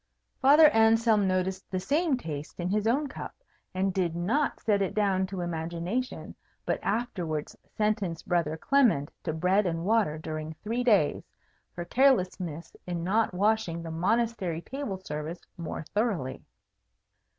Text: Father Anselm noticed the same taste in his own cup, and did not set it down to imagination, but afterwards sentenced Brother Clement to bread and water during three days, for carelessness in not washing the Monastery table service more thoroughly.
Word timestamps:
Father 0.41 0.67
Anselm 0.69 1.27
noticed 1.27 1.69
the 1.69 1.79
same 1.79 2.17
taste 2.17 2.59
in 2.59 2.69
his 2.69 2.87
own 2.87 3.05
cup, 3.05 3.35
and 3.71 3.93
did 3.93 4.15
not 4.15 4.59
set 4.59 4.81
it 4.81 4.95
down 4.95 5.27
to 5.27 5.41
imagination, 5.41 6.33
but 6.65 6.79
afterwards 6.81 7.55
sentenced 7.77 8.27
Brother 8.27 8.57
Clement 8.57 9.11
to 9.23 9.31
bread 9.31 9.67
and 9.67 9.85
water 9.85 10.17
during 10.17 10.55
three 10.63 10.83
days, 10.83 11.23
for 11.75 11.85
carelessness 11.85 12.75
in 12.87 13.03
not 13.03 13.31
washing 13.31 13.83
the 13.83 13.91
Monastery 13.91 14.61
table 14.63 14.97
service 14.97 15.41
more 15.55 15.83
thoroughly. 15.93 16.41